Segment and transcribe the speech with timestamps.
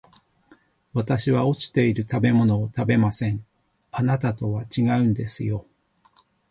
[0.93, 3.45] 私は落ちている食べ物を食べません、
[3.91, 5.67] あなたとは違うんですよ